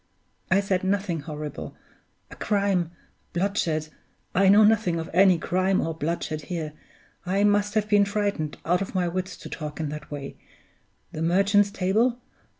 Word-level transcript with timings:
I 0.49 0.61
said 0.61 0.83
nothing 0.83 1.19
horrible. 1.19 1.75
A 2.31 2.35
crime! 2.35 2.89
Bloodshed! 3.33 3.89
I 4.33 4.49
know 4.49 4.63
nothing 4.63 4.99
of 4.99 5.11
any 5.13 5.37
crime 5.37 5.79
or 5.79 5.93
bloodshed 5.93 6.41
here 6.45 6.73
I 7.23 7.43
must 7.43 7.75
have 7.75 7.87
been 7.87 8.05
frightened 8.05 8.57
out 8.65 8.81
of 8.81 8.95
my 8.95 9.07
wits 9.07 9.37
to 9.37 9.47
talk 9.47 9.79
in 9.79 9.89
that 9.89 10.09
way! 10.09 10.37
The 11.11 11.21
Merchant's 11.21 11.69
Table? 11.69 12.17